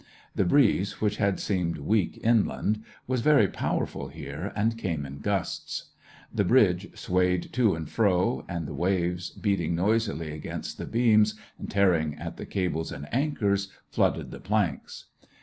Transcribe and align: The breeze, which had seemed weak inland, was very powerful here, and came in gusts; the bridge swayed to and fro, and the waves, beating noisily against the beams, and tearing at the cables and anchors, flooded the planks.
The 0.33 0.45
breeze, 0.45 0.99
which 0.99 1.17
had 1.17 1.39
seemed 1.39 1.77
weak 1.77 2.19
inland, 2.23 2.83
was 3.05 3.21
very 3.21 3.47
powerful 3.47 4.07
here, 4.07 4.51
and 4.55 4.75
came 4.75 5.05
in 5.05 5.19
gusts; 5.19 5.91
the 6.33 6.43
bridge 6.43 6.97
swayed 6.97 7.53
to 7.53 7.75
and 7.75 7.87
fro, 7.87 8.43
and 8.49 8.67
the 8.67 8.73
waves, 8.73 9.29
beating 9.29 9.75
noisily 9.75 10.31
against 10.33 10.79
the 10.79 10.87
beams, 10.87 11.35
and 11.59 11.69
tearing 11.69 12.15
at 12.15 12.37
the 12.37 12.47
cables 12.47 12.91
and 12.91 13.13
anchors, 13.13 13.71
flooded 13.91 14.31
the 14.31 14.39
planks. 14.39 15.05